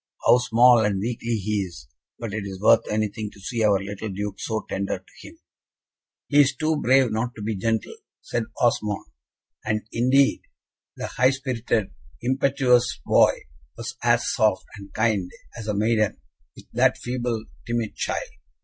How 0.25 0.39
small 0.39 0.83
and 0.83 0.99
weakly 0.99 1.35
he 1.35 1.57
is, 1.59 1.87
but 2.17 2.33
it 2.33 2.43
is 2.43 2.59
worth 2.59 2.89
anything 2.89 3.29
to 3.33 3.39
see 3.39 3.63
our 3.63 3.77
little 3.79 4.09
Duke 4.09 4.39
so 4.39 4.65
tender 4.67 4.97
to 4.97 5.27
him." 5.27 5.37
"He 6.27 6.41
is 6.41 6.55
too 6.55 6.77
brave 6.77 7.11
not 7.11 7.35
to 7.35 7.43
be 7.43 7.55
gentle," 7.55 7.95
said 8.19 8.45
Osmond; 8.59 9.05
and, 9.63 9.83
indeed, 9.91 10.41
the 10.97 11.05
high 11.05 11.29
spirited, 11.29 11.93
impetuous 12.19 12.99
boy 13.05 13.41
was 13.77 13.95
as 14.01 14.27
soft 14.33 14.65
and 14.75 14.91
kind 14.91 15.29
as 15.55 15.67
a 15.67 15.75
maiden, 15.75 16.19
with 16.55 16.65
that 16.73 16.97
feeble, 16.97 17.45
timid 17.67 17.93
child. 17.95 18.27